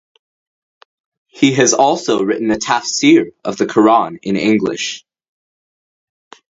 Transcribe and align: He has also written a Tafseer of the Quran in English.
He 1.27 1.53
has 1.53 1.75
also 1.75 2.23
written 2.23 2.49
a 2.49 2.55
Tafseer 2.55 3.33
of 3.43 3.57
the 3.57 3.67
Quran 3.67 4.17
in 4.23 4.35
English. 4.35 5.05